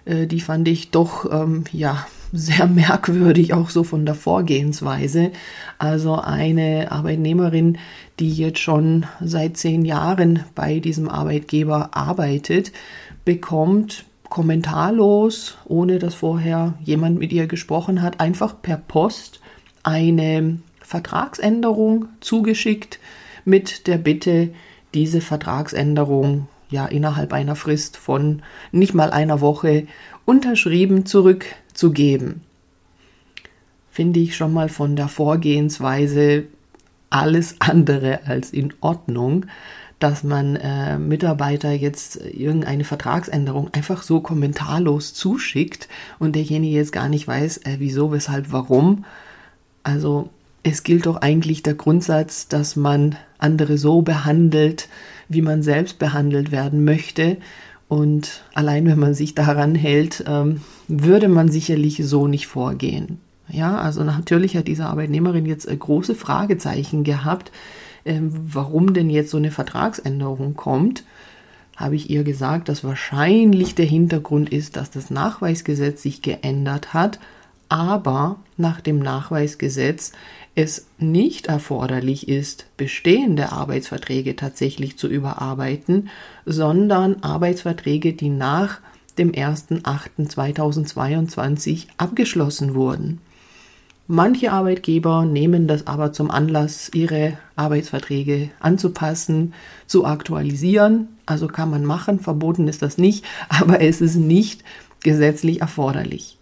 Äh, 0.05 0.27
die 0.27 0.39
fand 0.39 0.67
ich 0.67 0.91
doch 0.91 1.31
ähm, 1.31 1.65
ja 1.71 2.05
sehr 2.31 2.67
merkwürdig, 2.67 3.53
auch 3.53 3.69
so 3.69 3.83
von 3.83 4.05
der 4.05 4.15
Vorgehensweise. 4.15 5.31
Also 5.77 6.15
eine 6.15 6.91
Arbeitnehmerin, 6.91 7.77
die 8.19 8.33
jetzt 8.33 8.59
schon 8.59 9.05
seit 9.21 9.57
zehn 9.57 9.85
Jahren 9.85 10.43
bei 10.53 10.79
diesem 10.79 11.09
Arbeitgeber 11.09 11.95
arbeitet, 11.95 12.71
bekommt 13.23 14.05
kommentarlos, 14.29 15.57
ohne 15.65 15.99
dass 15.99 16.15
vorher 16.15 16.73
jemand 16.83 17.19
mit 17.19 17.31
ihr 17.31 17.47
gesprochen 17.47 18.01
hat, 18.01 18.19
einfach 18.19 18.61
per 18.61 18.77
Post 18.77 19.39
eine 19.83 20.59
Vertragsänderung 20.81 22.07
zugeschickt 22.19 22.99
mit 23.45 23.87
der 23.87 23.97
Bitte, 23.97 24.49
diese 24.95 25.21
Vertragsänderung 25.21 26.47
ja 26.69 26.85
innerhalb 26.85 27.33
einer 27.33 27.55
Frist 27.55 27.97
von 27.97 28.41
nicht 28.71 28.93
mal 28.93 29.11
einer 29.11 29.41
Woche 29.41 29.85
unterschrieben 30.25 31.05
zurückzugeben. 31.05 32.41
Finde 33.91 34.19
ich 34.19 34.35
schon 34.35 34.51
mal 34.51 34.69
von 34.69 34.95
der 34.95 35.07
Vorgehensweise 35.07 36.45
alles 37.09 37.57
andere 37.59 38.21
als 38.25 38.51
in 38.51 38.73
Ordnung, 38.81 39.45
dass 39.99 40.23
man 40.23 40.57
äh, 40.57 40.97
Mitarbeiter 40.97 41.71
jetzt 41.71 42.17
irgendeine 42.17 42.83
Vertragsänderung 42.83 43.73
einfach 43.73 44.03
so 44.03 44.19
kommentarlos 44.19 45.13
zuschickt 45.13 45.87
und 46.19 46.35
derjenige 46.35 46.75
jetzt 46.75 46.91
gar 46.91 47.07
nicht 47.07 47.27
weiß, 47.27 47.57
äh, 47.59 47.75
wieso, 47.79 48.11
weshalb, 48.11 48.51
warum. 48.51 49.05
Also 49.83 50.29
es 50.65 50.81
gilt 50.81 51.05
doch 51.05 51.17
eigentlich 51.17 51.61
der 51.61 51.75
Grundsatz, 51.75 52.47
dass 52.47 52.75
man 52.75 53.17
andere 53.37 53.77
so 53.77 54.01
behandelt, 54.01 54.89
wie 55.29 55.43
man 55.43 55.61
selbst 55.61 55.99
behandelt 55.99 56.51
werden 56.51 56.83
möchte. 56.83 57.37
Und 57.87 58.43
allein 58.55 58.87
wenn 58.87 58.97
man 58.97 59.13
sich 59.13 59.35
daran 59.35 59.75
hält, 59.75 60.25
ähm, 60.27 60.61
würde 60.87 61.27
man 61.27 61.49
sicherlich 61.49 62.01
so 62.03 62.27
nicht 62.27 62.47
vorgehen. 62.47 63.19
Ja, 63.47 63.77
also 63.77 64.03
natürlich 64.03 64.57
hat 64.57 64.67
diese 64.67 64.87
Arbeitnehmerin 64.87 65.45
jetzt 65.45 65.67
äh, 65.67 65.77
große 65.77 66.15
Fragezeichen 66.15 67.03
gehabt, 67.03 67.51
ähm, 68.03 68.31
warum 68.33 68.95
denn 68.95 69.11
jetzt 69.11 69.29
so 69.29 69.37
eine 69.37 69.51
Vertragsänderung 69.51 70.55
kommt. 70.55 71.03
Habe 71.75 71.95
ich 71.95 72.09
ihr 72.09 72.23
gesagt, 72.23 72.69
dass 72.69 72.83
wahrscheinlich 72.83 73.75
der 73.75 73.85
Hintergrund 73.85 74.49
ist, 74.49 74.77
dass 74.77 74.89
das 74.89 75.11
Nachweisgesetz 75.11 76.01
sich 76.01 76.23
geändert 76.23 76.95
hat, 76.95 77.19
aber 77.69 78.37
nach 78.57 78.81
dem 78.81 78.97
Nachweisgesetz 78.97 80.11
es 80.55 80.87
nicht 80.97 81.47
erforderlich 81.47 82.29
ist, 82.29 82.67
bestehende 82.77 83.51
Arbeitsverträge 83.51 84.37
tatsächlich 84.37 84.97
zu 84.97 85.07
überarbeiten, 85.07 86.09
sondern 86.45 87.21
Arbeitsverträge, 87.21 88.13
die 88.13 88.29
nach 88.29 88.79
dem 89.17 89.33
1.8.2022 89.33 91.87
abgeschlossen 91.97 92.73
wurden. 92.73 93.19
Manche 94.07 94.51
Arbeitgeber 94.51 95.25
nehmen 95.25 95.67
das 95.67 95.87
aber 95.87 96.13
zum 96.13 96.29
Anlass, 96.29 96.91
ihre 96.93 97.39
Arbeitsverträge 97.55 98.51
anzupassen, 98.59 99.55
zu 99.87 100.05
aktualisieren. 100.05 101.07
Also 101.25 101.47
kann 101.47 101.71
man 101.71 101.83
machen, 101.83 102.19
verboten 102.19 102.67
ist 102.67 102.83
das 102.83 102.99
nicht, 102.99 103.25
aber 103.49 103.81
es 103.81 104.01
ist 104.01 104.15
nicht 104.15 104.63
gesetzlich 105.01 105.61
erforderlich. 105.61 106.37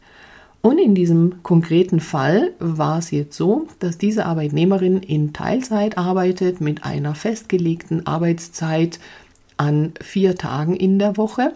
Und 0.66 0.78
in 0.78 0.96
diesem 0.96 1.44
konkreten 1.44 2.00
Fall 2.00 2.54
war 2.58 2.98
es 2.98 3.12
jetzt 3.12 3.36
so, 3.36 3.68
dass 3.80 3.98
diese 3.98 4.26
Arbeitnehmerin 4.26 5.04
in 5.04 5.34
Teilzeit 5.34 5.98
arbeitet 5.98 6.62
mit 6.62 6.86
einer 6.86 7.16
festgelegten 7.16 8.08
Arbeitszeit 8.08 8.98
an 9.58 9.94
vier 10.00 10.36
Tagen 10.36 10.78
in 10.78 11.00
der 11.00 11.18
Woche, 11.18 11.52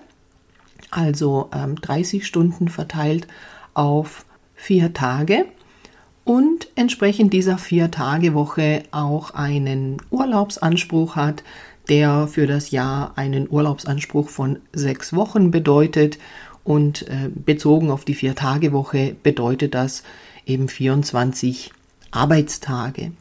also 0.91 1.49
ähm, 1.55 1.79
30 1.79 2.27
Stunden 2.27 2.67
verteilt 2.67 3.27
auf 3.73 4.25
vier 4.55 4.93
Tage 4.93 5.45
und 6.25 6.67
entsprechend 6.75 7.31
dieser 7.31 7.57
Vier-Tage-Woche 7.57 8.83
auch 8.91 9.31
einen 9.33 10.01
Urlaubsanspruch 10.11 11.15
hat, 11.15 11.43
der 11.87 12.27
für 12.27 12.47
das 12.47 12.71
Jahr 12.71 13.13
einen 13.15 13.49
Urlaubsanspruch 13.49 14.27
von 14.27 14.59
sechs 14.73 15.13
Wochen 15.13 15.51
bedeutet 15.51 16.19
und 16.67 17.07
äh, 17.07 17.29
bezogen 17.33 17.91
auf 17.91 18.03
die 18.03 18.13
Vier-Tage-Woche 18.13 19.15
bedeutet 19.23 19.73
das 19.73 20.03
eben 20.45 20.67
24 20.67 21.71
Arbeitstage. 22.11 23.13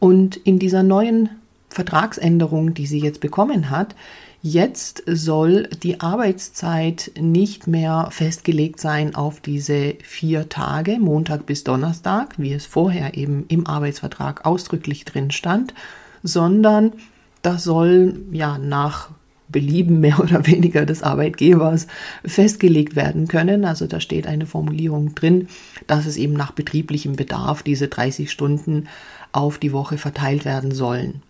Und 0.00 0.36
in 0.36 0.58
dieser 0.58 0.82
neuen 0.82 1.30
Vertragsänderung, 1.68 2.74
die 2.74 2.86
sie 2.86 2.98
jetzt 2.98 3.20
bekommen 3.20 3.70
hat, 3.70 3.94
jetzt 4.42 5.04
soll 5.06 5.68
die 5.68 6.00
Arbeitszeit 6.00 7.12
nicht 7.20 7.68
mehr 7.68 8.08
festgelegt 8.10 8.80
sein 8.80 9.14
auf 9.14 9.38
diese 9.38 9.94
vier 10.02 10.48
Tage, 10.48 10.98
Montag 10.98 11.46
bis 11.46 11.62
Donnerstag, 11.62 12.34
wie 12.36 12.52
es 12.52 12.66
vorher 12.66 13.16
eben 13.16 13.44
im 13.46 13.68
Arbeitsvertrag 13.68 14.44
ausdrücklich 14.44 15.04
drin 15.04 15.30
stand, 15.30 15.72
sondern 16.24 16.94
das 17.42 17.62
soll 17.62 18.24
ja 18.32 18.58
nach 18.58 19.10
Belieben 19.52 20.00
mehr 20.00 20.18
oder 20.18 20.46
weniger 20.46 20.84
des 20.86 21.02
Arbeitgebers 21.02 21.86
festgelegt 22.24 22.96
werden 22.96 23.28
können. 23.28 23.64
Also 23.64 23.86
da 23.86 24.00
steht 24.00 24.26
eine 24.26 24.46
Formulierung 24.46 25.14
drin, 25.14 25.48
dass 25.86 26.06
es 26.06 26.16
eben 26.16 26.32
nach 26.32 26.52
betrieblichem 26.52 27.14
Bedarf 27.14 27.62
diese 27.62 27.88
30 27.88 28.30
Stunden 28.30 28.88
auf 29.30 29.58
die 29.58 29.72
Woche 29.72 29.98
verteilt 29.98 30.44
werden 30.44 30.72
sollen. 30.72 31.22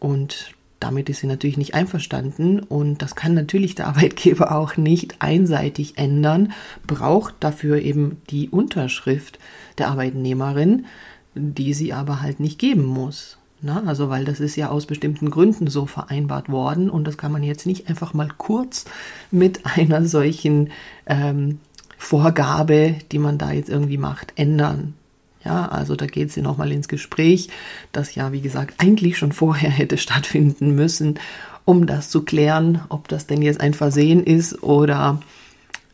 Und 0.00 0.54
damit 0.80 1.08
ist 1.08 1.20
sie 1.20 1.26
natürlich 1.26 1.56
nicht 1.56 1.74
einverstanden 1.74 2.60
und 2.60 3.00
das 3.00 3.14
kann 3.14 3.32
natürlich 3.32 3.74
der 3.74 3.86
Arbeitgeber 3.88 4.54
auch 4.54 4.76
nicht 4.76 5.16
einseitig 5.20 5.96
ändern, 5.96 6.52
braucht 6.86 7.36
dafür 7.40 7.80
eben 7.80 8.20
die 8.28 8.50
Unterschrift 8.50 9.38
der 9.78 9.88
Arbeitnehmerin, 9.88 10.84
die 11.34 11.72
sie 11.72 11.92
aber 11.92 12.20
halt 12.20 12.38
nicht 12.38 12.58
geben 12.58 12.84
muss. 12.84 13.38
Na, 13.66 13.82
also 13.86 14.10
weil 14.10 14.26
das 14.26 14.40
ist 14.40 14.56
ja 14.56 14.68
aus 14.68 14.84
bestimmten 14.84 15.30
Gründen 15.30 15.68
so 15.68 15.86
vereinbart 15.86 16.50
worden 16.50 16.90
und 16.90 17.04
das 17.04 17.16
kann 17.16 17.32
man 17.32 17.42
jetzt 17.42 17.64
nicht 17.64 17.88
einfach 17.88 18.12
mal 18.12 18.28
kurz 18.36 18.84
mit 19.30 19.60
einer 19.78 20.04
solchen 20.04 20.70
ähm, 21.06 21.60
Vorgabe, 21.96 22.96
die 23.10 23.18
man 23.18 23.38
da 23.38 23.52
jetzt 23.52 23.70
irgendwie 23.70 23.96
macht, 23.96 24.34
ändern. 24.36 24.92
Ja, 25.46 25.66
also 25.66 25.96
da 25.96 26.04
geht 26.04 26.30
sie 26.30 26.42
nochmal 26.42 26.72
ins 26.72 26.88
Gespräch, 26.88 27.48
das 27.90 28.14
ja, 28.14 28.32
wie 28.32 28.42
gesagt, 28.42 28.74
eigentlich 28.82 29.16
schon 29.16 29.32
vorher 29.32 29.70
hätte 29.78 29.96
stattfinden 29.96 30.74
müssen, 30.74 31.18
um 31.64 31.86
das 31.86 32.10
zu 32.10 32.20
klären, 32.20 32.82
ob 32.90 33.08
das 33.08 33.26
denn 33.26 33.40
jetzt 33.40 33.62
ein 33.62 33.72
Versehen 33.72 34.22
ist 34.22 34.62
oder 34.62 35.22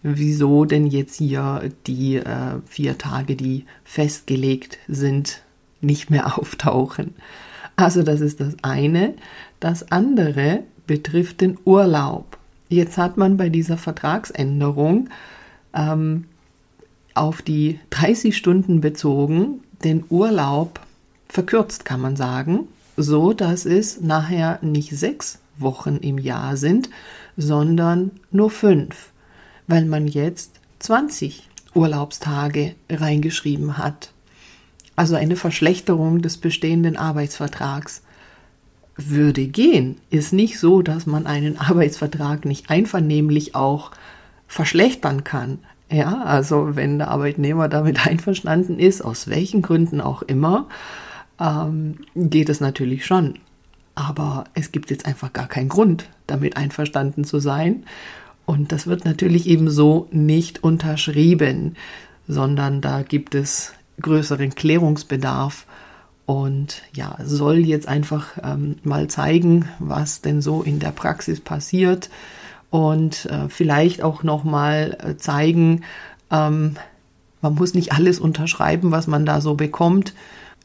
wieso 0.02 0.64
denn 0.64 0.88
jetzt 0.88 1.18
hier 1.18 1.70
die 1.86 2.16
äh, 2.16 2.58
vier 2.66 2.98
Tage, 2.98 3.36
die 3.36 3.64
festgelegt 3.84 4.78
sind, 4.88 5.42
nicht 5.80 6.10
mehr 6.10 6.36
auftauchen. 6.36 7.14
Also 7.80 8.02
das 8.02 8.20
ist 8.20 8.40
das 8.40 8.56
eine. 8.60 9.14
Das 9.58 9.90
andere 9.90 10.64
betrifft 10.86 11.40
den 11.40 11.58
Urlaub. 11.64 12.36
Jetzt 12.68 12.98
hat 12.98 13.16
man 13.16 13.38
bei 13.38 13.48
dieser 13.48 13.78
Vertragsänderung 13.78 15.08
ähm, 15.74 16.26
auf 17.14 17.40
die 17.40 17.80
30 17.88 18.36
Stunden 18.36 18.82
bezogen 18.82 19.62
den 19.82 20.04
Urlaub 20.10 20.80
verkürzt, 21.28 21.86
kann 21.86 22.02
man 22.02 22.16
sagen, 22.16 22.68
so 22.98 23.32
dass 23.32 23.64
es 23.64 24.02
nachher 24.02 24.58
nicht 24.60 24.90
sechs 24.90 25.38
Wochen 25.56 25.96
im 25.96 26.18
Jahr 26.18 26.58
sind, 26.58 26.90
sondern 27.38 28.10
nur 28.30 28.50
fünf, 28.50 29.10
weil 29.66 29.86
man 29.86 30.06
jetzt 30.06 30.60
20 30.80 31.48
Urlaubstage 31.74 32.74
reingeschrieben 32.90 33.78
hat. 33.78 34.12
Also 35.00 35.16
eine 35.16 35.36
Verschlechterung 35.36 36.20
des 36.20 36.36
bestehenden 36.36 36.98
Arbeitsvertrags 36.98 38.02
würde 38.96 39.46
gehen. 39.46 39.96
Ist 40.10 40.34
nicht 40.34 40.58
so, 40.58 40.82
dass 40.82 41.06
man 41.06 41.26
einen 41.26 41.56
Arbeitsvertrag 41.58 42.44
nicht 42.44 42.68
einvernehmlich 42.68 43.54
auch 43.54 43.92
verschlechtern 44.46 45.24
kann. 45.24 45.60
Ja, 45.90 46.22
also 46.24 46.76
wenn 46.76 46.98
der 46.98 47.08
Arbeitnehmer 47.08 47.68
damit 47.68 48.06
einverstanden 48.06 48.78
ist, 48.78 49.00
aus 49.00 49.28
welchen 49.28 49.62
Gründen 49.62 50.02
auch 50.02 50.20
immer, 50.20 50.68
ähm, 51.40 52.00
geht 52.14 52.50
es 52.50 52.60
natürlich 52.60 53.06
schon. 53.06 53.38
Aber 53.94 54.44
es 54.52 54.70
gibt 54.70 54.90
jetzt 54.90 55.06
einfach 55.06 55.32
gar 55.32 55.48
keinen 55.48 55.70
Grund, 55.70 56.10
damit 56.26 56.58
einverstanden 56.58 57.24
zu 57.24 57.38
sein. 57.38 57.84
Und 58.44 58.70
das 58.70 58.86
wird 58.86 59.06
natürlich 59.06 59.46
ebenso 59.46 60.08
nicht 60.10 60.62
unterschrieben, 60.62 61.76
sondern 62.28 62.82
da 62.82 63.00
gibt 63.00 63.34
es 63.34 63.72
größeren 64.00 64.54
Klärungsbedarf 64.54 65.66
und 66.26 66.82
ja, 66.92 67.16
soll 67.24 67.58
jetzt 67.58 67.88
einfach 67.88 68.38
ähm, 68.42 68.76
mal 68.82 69.08
zeigen, 69.08 69.68
was 69.78 70.20
denn 70.20 70.42
so 70.42 70.62
in 70.62 70.78
der 70.78 70.92
Praxis 70.92 71.40
passiert 71.40 72.08
und 72.70 73.26
äh, 73.26 73.48
vielleicht 73.48 74.02
auch 74.02 74.22
noch 74.22 74.44
mal 74.44 74.96
äh, 75.04 75.16
zeigen, 75.16 75.82
ähm, 76.30 76.76
man 77.42 77.54
muss 77.54 77.74
nicht 77.74 77.92
alles 77.92 78.20
unterschreiben, 78.20 78.92
was 78.92 79.06
man 79.06 79.26
da 79.26 79.40
so 79.40 79.54
bekommt. 79.54 80.14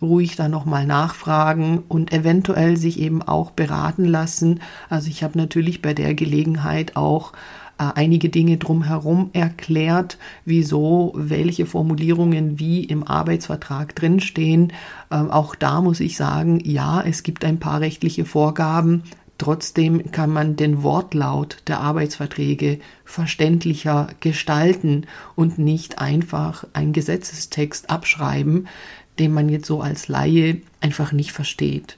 Ruhig 0.01 0.35
da 0.35 0.49
noch 0.49 0.65
mal 0.65 0.85
nachfragen 0.85 1.83
und 1.87 2.11
eventuell 2.11 2.75
sich 2.75 2.99
eben 2.99 3.21
auch 3.21 3.51
beraten 3.51 4.05
lassen. 4.05 4.59
Also 4.89 5.09
ich 5.09 5.23
habe 5.23 5.37
natürlich 5.37 5.81
bei 5.81 5.93
der 5.93 6.13
Gelegenheit 6.13 6.97
auch 6.97 7.31
äh, 7.77 7.83
einige 7.95 8.29
Dinge 8.29 8.57
drumherum 8.57 9.29
erklärt, 9.33 10.17
wieso 10.45 11.13
welche 11.15 11.65
Formulierungen 11.65 12.59
wie 12.59 12.83
im 12.83 13.05
Arbeitsvertrag 13.05 13.95
drinstehen. 13.95 14.73
Ähm, 15.11 15.31
auch 15.31 15.55
da 15.55 15.81
muss 15.81 15.99
ich 15.99 16.17
sagen, 16.17 16.59
ja, 16.63 17.01
es 17.01 17.23
gibt 17.23 17.45
ein 17.45 17.59
paar 17.59 17.81
rechtliche 17.81 18.25
Vorgaben, 18.25 19.03
Trotzdem 19.37 20.11
kann 20.11 20.29
man 20.29 20.55
den 20.55 20.81
Wortlaut 20.81 21.57
der 21.67 21.81
Arbeitsverträge 21.81 22.79
verständlicher 23.03 24.07
gestalten 24.21 25.07
und 25.35 25.57
nicht 25.57 25.99
einfach 25.99 26.65
einen 26.71 26.93
Gesetzestext 26.93 27.89
abschreiben, 27.89 28.67
den 29.19 29.33
man 29.33 29.49
jetzt 29.49 29.67
so 29.67 29.81
als 29.81 30.07
Laie 30.07 30.61
einfach 30.79 31.11
nicht 31.11 31.33
versteht. 31.33 31.97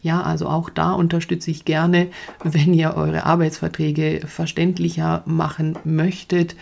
Ja, 0.00 0.22
also 0.22 0.48
auch 0.48 0.70
da 0.70 0.92
unterstütze 0.92 1.50
ich 1.50 1.64
gerne, 1.64 2.08
wenn 2.44 2.72
ihr 2.72 2.94
eure 2.94 3.24
Arbeitsverträge 3.24 4.20
verständlicher 4.26 5.22
machen 5.26 5.76
möchtet 5.84 6.54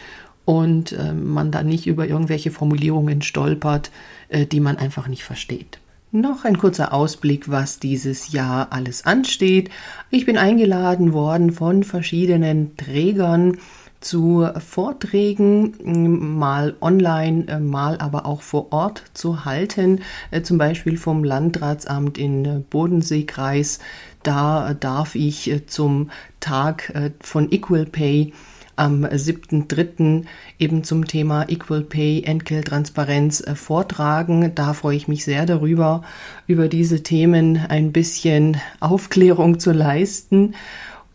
und 0.46 0.92
äh, 0.92 1.12
man 1.12 1.50
da 1.50 1.62
nicht 1.62 1.86
über 1.86 2.06
irgendwelche 2.06 2.50
Formulierungen 2.50 3.20
stolpert, 3.20 3.90
äh, 4.28 4.46
die 4.46 4.60
man 4.60 4.78
einfach 4.78 5.08
nicht 5.08 5.24
versteht. 5.24 5.78
Noch 6.12 6.44
ein 6.44 6.56
kurzer 6.56 6.94
Ausblick, 6.94 7.50
was 7.50 7.78
dieses 7.78 8.32
Jahr 8.32 8.68
alles 8.72 9.04
ansteht. 9.04 9.70
Ich 10.08 10.24
bin 10.24 10.38
eingeladen 10.38 11.12
worden 11.12 11.52
von 11.52 11.82
verschiedenen 11.82 12.76
Trägern 12.76 13.58
zu 14.00 14.48
Vorträgen, 14.58 16.38
mal 16.38 16.76
online, 16.80 17.60
mal 17.60 17.98
aber 17.98 18.26
auch 18.26 18.42
vor 18.42 18.72
Ort 18.72 19.02
zu 19.14 19.44
halten, 19.44 20.00
äh, 20.30 20.42
zum 20.42 20.58
Beispiel 20.58 20.96
vom 20.96 21.24
Landratsamt 21.24 22.18
in 22.18 22.64
Bodenseekreis. 22.70 23.78
Da 24.22 24.74
darf 24.74 25.14
ich 25.14 25.50
äh, 25.50 25.66
zum 25.66 26.10
Tag 26.40 26.90
äh, 26.94 27.10
von 27.20 27.52
Equal 27.52 27.86
Pay 27.86 28.32
am 28.76 29.04
7.3. 29.04 30.24
eben 30.58 30.84
zum 30.84 31.06
Thema 31.06 31.48
Equal 31.48 31.82
Pay, 31.82 32.22
Entgelttransparenz 32.24 33.40
äh, 33.40 33.54
vortragen. 33.54 34.54
Da 34.54 34.74
freue 34.74 34.96
ich 34.96 35.08
mich 35.08 35.24
sehr 35.24 35.46
darüber, 35.46 36.02
über 36.46 36.68
diese 36.68 37.02
Themen 37.02 37.56
ein 37.56 37.92
bisschen 37.92 38.58
Aufklärung 38.80 39.58
zu 39.58 39.72
leisten. 39.72 40.54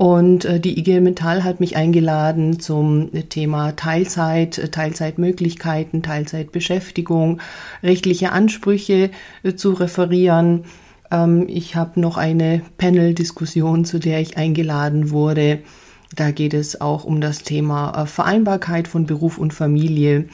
Und 0.02 0.46
äh, 0.46 0.60
die 0.60 0.80
IG 0.80 1.00
Metall 1.00 1.44
hat 1.44 1.60
mich 1.60 1.76
eingeladen 1.78 2.60
zum 2.60 3.12
Thema 3.30 3.76
Teilzeit, 3.76 4.58
äh, 4.58 4.70
Teilzeitmöglichkeiten, 4.70 6.02
Teilzeitbeschäftigung, 6.02 7.40
rechtliche 7.84 8.32
Ansprüche 8.32 9.12
zu 9.56 9.74
referieren. 9.74 10.64
Ähm, 11.12 11.46
ich 11.48 11.76
habe 11.76 12.02
noch 12.02 12.18
eine 12.18 12.64
Panel-Diskussion, 12.80 13.86
zu 13.86 14.00
der 14.00 14.22
ich 14.22 14.38
eingeladen 14.38 15.12
wurde 15.12 15.60
da 16.16 16.32
geht 16.32 16.54
es 16.54 16.82
auch 16.82 17.06
um 17.06 17.22
das 17.22 17.44
Thema 17.44 18.04
äh, 18.04 18.06
Vereinbarkeit 18.06 18.88
von 18.88 19.06
Beruf 19.06 19.38
und 19.38 19.54
Familie. 19.54 20.28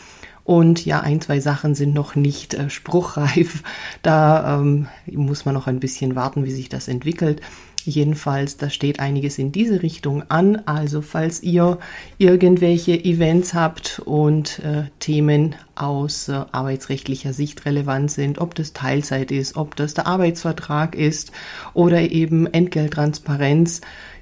Und 0.44 0.86
ja, 0.86 1.02
ein, 1.02 1.22
zwei 1.22 1.40
Sachen 1.40 1.76
sind 1.76 1.94
noch 1.94 2.16
nicht 2.16 2.54
äh, 2.54 2.70
spruchreif. 2.70 3.64
Da 4.02 4.60
ähm, 4.60 4.88
muss 5.12 5.46
man 5.46 5.54
noch 5.54 5.68
ein 5.68 5.80
bisschen 5.80 6.16
warten, 6.16 6.46
wie 6.46 6.52
sich 6.52 6.70
das 6.70 6.88
entwickelt. 6.88 7.42
Jedenfalls, 7.88 8.58
da 8.58 8.70
steht 8.70 9.00
einiges 9.00 9.38
in 9.38 9.54
diese 9.54 9.82
Richtung 9.82 10.24
an. 10.30 10.62
Also 10.66 11.02
falls 11.02 11.42
ihr 11.42 11.80
irgendwelche 12.18 12.94
Events 12.94 13.54
habt 13.54 14.02
und 14.04 14.60
äh, 14.60 14.84
Themen 15.00 15.56
aus 15.76 16.28
äh, 16.28 16.34
arbeitsrechtlicher 16.52 17.32
Sicht 17.32 17.66
relevant 17.66 18.12
sind, 18.12 18.40
ob 18.40 18.56
das 18.56 18.74
Teilzeit 18.74 19.32
ist, 19.32 19.56
ob 19.56 19.78
das 19.78 19.94
der 19.94 20.06
Arbeitsvertrag 20.06 20.96
ist 20.96 21.32
oder 21.74 22.02
eben 22.02 22.46
Entgelttransparenz, 22.46 23.80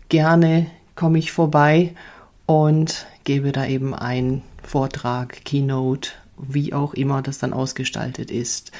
gerne 0.10 0.68
komme 0.94 1.18
ich 1.18 1.32
vorbei 1.32 1.96
und 2.46 3.08
gebe 3.24 3.52
da 3.52 3.66
eben 3.66 3.96
einen 3.96 4.44
Vortrag, 4.62 5.44
Keynote, 5.44 6.12
wie 6.38 6.72
auch 6.72 6.94
immer 6.94 7.24
das 7.24 7.40
dann 7.40 7.52
ausgestaltet 7.52 8.30
ist. 8.30 8.72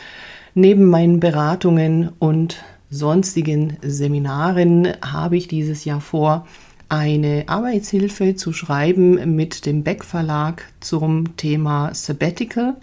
Neben 0.54 0.86
meinen 0.86 1.20
Beratungen 1.20 2.10
und 2.20 2.64
sonstigen 2.96 3.78
Seminaren 3.82 4.88
habe 5.02 5.38
ich 5.38 5.48
dieses 5.48 5.86
Jahr 5.86 6.02
vor, 6.02 6.48
eine 6.88 7.44
Arbeitshilfe 7.48 8.36
zu 8.36 8.54
schreiben 8.54 9.36
mit 9.36 9.66
dem 9.66 9.84
Beck 9.84 10.04
Verlag 10.04 10.64
zum 10.80 11.36
Thema 11.36 11.94
Sabbatical. 11.94 12.76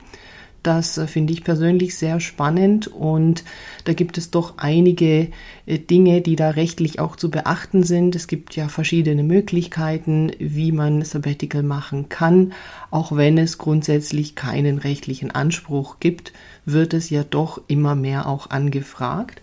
Das 0.63 0.97
äh, 0.97 1.07
finde 1.07 1.33
ich 1.33 1.43
persönlich 1.43 1.97
sehr 1.97 2.21
spannend 2.21 2.87
und 2.87 3.43
da 3.85 3.95
gibt 3.95 4.17
es 4.17 4.31
doch 4.31 4.59
einige 4.59 5.29
äh, 5.67 5.79
Dinge, 5.79 6.21
die 6.21 6.37
da 6.37 6.51
rechtlich 6.51 7.01
auch 7.01 7.17
zu 7.17 7.31
beachten 7.31 7.83
sind. 7.83 8.15
Es 8.15 8.29
gibt 8.29 8.55
ja 8.55 8.69
verschiedene 8.69 9.25
Möglichkeiten, 9.25 10.31
wie 10.39 10.71
man 10.71 11.03
Sabbatical 11.03 11.63
machen 11.63 12.09
kann. 12.09 12.53
Auch 12.91 13.17
wenn 13.17 13.39
es 13.39 13.59
grundsätzlich 13.59 14.37
keinen 14.37 14.79
rechtlichen 14.79 15.33
Anspruch 15.33 15.99
gibt, 15.99 16.33
wird 16.65 16.95
es 16.95 17.11
ja 17.11 17.25
doch 17.25 17.61
immer 17.67 17.97
mehr 17.97 18.29
auch 18.29 18.51
angefragt. 18.51 19.41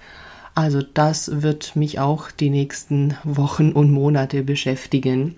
Also 0.56 0.82
das 0.82 1.42
wird 1.42 1.76
mich 1.76 2.00
auch 2.00 2.32
die 2.32 2.50
nächsten 2.50 3.16
Wochen 3.24 3.72
und 3.72 3.92
Monate 3.92 4.44
beschäftigen. 4.44 5.36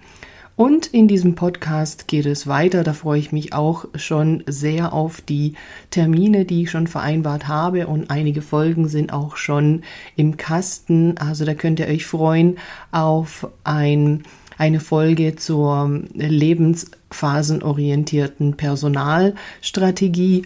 Und 0.56 0.88
in 0.88 1.08
diesem 1.08 1.36
Podcast 1.36 2.08
geht 2.08 2.28
es 2.28 2.46
weiter. 2.46 2.84
Da 2.84 2.94
freue 2.94 3.20
ich 3.20 3.32
mich 3.32 3.54
auch 3.54 3.86
schon 3.96 4.44
sehr 4.46 4.94
auf 4.94 5.22
die 5.22 5.54
Termine, 5.90 6.46
die 6.46 6.62
ich 6.64 6.72
schon 6.72 6.88
vereinbart 6.88 7.48
habe. 7.48 7.88
Und 7.88 8.12
einige 8.12 8.44
Folgen 8.44 8.88
sind 8.88 9.12
auch 9.14 9.36
schon 9.38 9.82
im 10.16 10.38
Kasten. 10.38 11.18
Also 11.18 11.46
da 11.46 11.56
könnt 11.56 11.80
ihr 11.80 11.88
euch 11.88 12.06
freuen 12.06 12.60
auf 12.92 13.48
ein, 13.64 14.22
eine 14.58 14.80
Folge 14.80 15.36
zur 15.36 16.02
lebensphasenorientierten 16.14 18.56
Personalstrategie, 18.56 20.44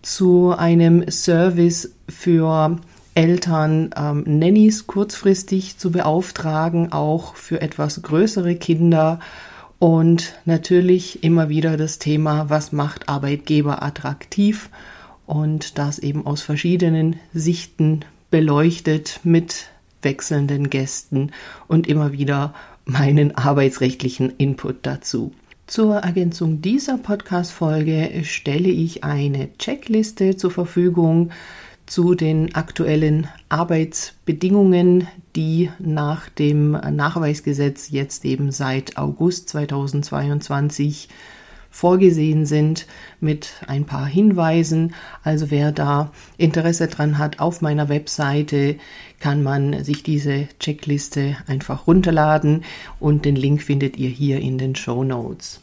zu 0.00 0.52
einem 0.56 1.08
Service 1.08 1.92
für 2.08 2.80
Eltern 3.14 3.90
ähm, 3.96 4.24
Nannies 4.26 4.86
kurzfristig 4.86 5.78
zu 5.78 5.90
beauftragen, 5.90 6.92
auch 6.92 7.34
für 7.34 7.60
etwas 7.60 8.02
größere 8.02 8.56
Kinder. 8.56 9.20
Und 9.78 10.34
natürlich 10.44 11.24
immer 11.24 11.48
wieder 11.48 11.76
das 11.76 11.98
Thema, 11.98 12.48
was 12.48 12.72
macht 12.72 13.08
Arbeitgeber 13.08 13.82
attraktiv 13.82 14.70
und 15.26 15.78
das 15.78 15.98
eben 15.98 16.26
aus 16.26 16.42
verschiedenen 16.42 17.16
Sichten 17.34 18.04
beleuchtet 18.30 19.20
mit 19.24 19.66
wechselnden 20.02 20.70
Gästen 20.70 21.32
und 21.68 21.86
immer 21.86 22.12
wieder 22.12 22.54
meinen 22.84 23.36
arbeitsrechtlichen 23.36 24.32
Input 24.38 24.78
dazu. 24.82 25.32
Zur 25.66 25.96
Ergänzung 25.96 26.60
dieser 26.60 26.98
Podcast-Folge 26.98 28.24
stelle 28.24 28.68
ich 28.68 29.04
eine 29.04 29.56
Checkliste 29.58 30.36
zur 30.36 30.50
Verfügung, 30.50 31.30
zu 31.86 32.14
den 32.14 32.54
aktuellen 32.54 33.28
Arbeitsbedingungen, 33.48 35.08
die 35.36 35.70
nach 35.78 36.28
dem 36.28 36.72
Nachweisgesetz 36.72 37.90
jetzt 37.90 38.24
eben 38.24 38.50
seit 38.52 38.96
August 38.96 39.48
2022 39.50 41.08
vorgesehen 41.72 42.44
sind 42.44 42.86
mit 43.18 43.54
ein 43.66 43.86
paar 43.86 44.06
Hinweisen. 44.06 44.94
Also 45.24 45.50
wer 45.50 45.72
da 45.72 46.12
Interesse 46.36 46.86
dran 46.86 47.18
hat, 47.18 47.40
auf 47.40 47.62
meiner 47.62 47.88
Webseite 47.88 48.76
kann 49.18 49.42
man 49.42 49.82
sich 49.82 50.02
diese 50.02 50.48
Checkliste 50.60 51.36
einfach 51.46 51.86
runterladen 51.86 52.64
und 53.00 53.24
den 53.24 53.36
Link 53.36 53.62
findet 53.62 53.96
ihr 53.96 54.10
hier 54.10 54.38
in 54.38 54.58
den 54.58 54.76
Show 54.76 55.02
Notes. 55.02 55.60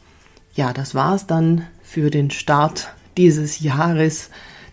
Ja, 0.54 0.72
das 0.72 0.94
war's 0.94 1.28
dann 1.28 1.66
für 1.82 2.10
den 2.10 2.30
Start 2.30 2.88
dieses 3.16 3.60
Jahres 3.60 4.30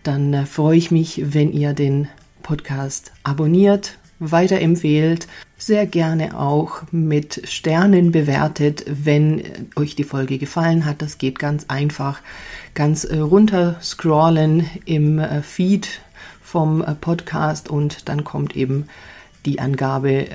dann 0.07 0.33
äh, 0.33 0.45
freue 0.45 0.77
ich 0.77 0.89
mich, 0.89 1.21
wenn 1.33 1.51
ihr 1.51 1.73
den 1.73 2.07
Podcast 2.41 3.11
abonniert, 3.23 3.97
weiterempfehlt, 4.19 5.27
sehr 5.57 5.85
gerne 5.85 6.39
auch 6.39 6.81
mit 6.91 7.41
Sternen 7.43 8.11
bewertet, 8.13 8.85
wenn 8.87 9.43
euch 9.75 9.95
die 9.95 10.05
Folge 10.05 10.37
gefallen 10.37 10.85
hat. 10.85 11.01
Das 11.01 11.17
geht 11.17 11.39
ganz 11.39 11.65
einfach. 11.67 12.21
Ganz 12.73 13.03
äh, 13.03 13.17
runter 13.17 13.75
scrollen 13.81 14.65
im 14.85 15.19
äh, 15.19 15.41
Feed 15.41 15.99
vom 16.41 16.83
Podcast 17.01 17.69
und 17.69 18.07
dann 18.07 18.23
kommt 18.23 18.55
eben 18.55 18.85
die 19.45 19.59
Angabe 19.59 20.27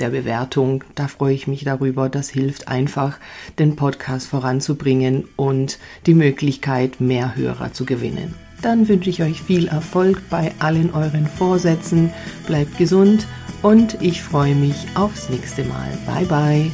der 0.00 0.10
Bewertung. 0.10 0.82
Da 0.96 1.06
freue 1.06 1.34
ich 1.34 1.46
mich 1.46 1.62
darüber. 1.62 2.08
Das 2.08 2.28
hilft 2.28 2.66
einfach, 2.66 3.18
den 3.60 3.76
Podcast 3.76 4.26
voranzubringen 4.26 5.28
und 5.36 5.78
die 6.06 6.14
Möglichkeit, 6.14 7.00
mehr 7.00 7.36
Hörer 7.36 7.72
zu 7.72 7.84
gewinnen. 7.84 8.34
Dann 8.62 8.88
wünsche 8.88 9.10
ich 9.10 9.22
euch 9.22 9.42
viel 9.42 9.68
Erfolg 9.68 10.22
bei 10.30 10.52
allen 10.60 10.94
euren 10.94 11.26
Vorsätzen. 11.26 12.12
Bleibt 12.46 12.78
gesund 12.78 13.26
und 13.60 14.00
ich 14.00 14.22
freue 14.22 14.54
mich 14.54 14.86
aufs 14.94 15.28
nächste 15.28 15.64
Mal. 15.64 15.98
Bye 16.06 16.26
bye. 16.26 16.70